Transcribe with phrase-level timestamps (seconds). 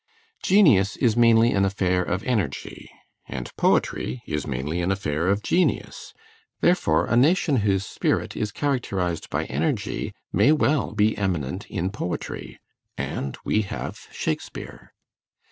[0.41, 2.89] Genius is mainly an affair of energy,
[3.27, 6.11] and poetry is mainly an affair of genius;
[6.59, 12.57] therefore a nation whose spirit is characterized by energy may well be eminent in poetry;
[12.97, 14.91] and we have Shakespeare.